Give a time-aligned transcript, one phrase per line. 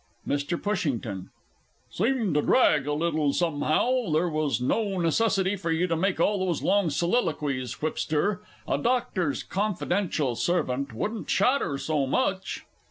[0.27, 0.59] MR.
[0.59, 1.29] PUSHINGTON.
[1.91, 4.09] Seemed to drag a little, somehow!
[4.11, 8.41] There was no necessity for you to make all those long soliloquies, Whipster.
[8.67, 12.63] A Doctor's confidential servant wouldn't chatter so much!